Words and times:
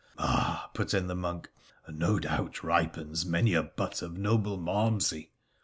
'Ah,' 0.17 0.71
put 0.73 0.95
in 0.95 1.05
the 1.05 1.13
monk,' 1.13 1.51
and 1.85 1.99
no 1.99 2.17
doubt 2.17 2.63
ripens 2.63 3.23
many 3.23 3.53
a 3.53 3.61
butt 3.61 4.01
of 4.01 4.17
noble 4.17 4.57
malmsey.' 4.57 5.29